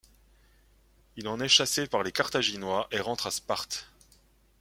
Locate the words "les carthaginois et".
2.01-2.99